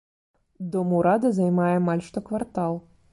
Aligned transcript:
Дом 0.75 0.95
урада 0.99 1.31
займае 1.39 1.69
амаль 1.81 2.01
што 2.09 2.25
квартал. 2.31 2.73